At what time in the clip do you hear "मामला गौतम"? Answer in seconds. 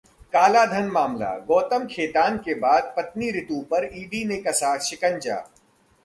0.91-1.85